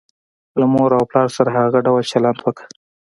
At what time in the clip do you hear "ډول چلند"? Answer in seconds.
1.85-2.37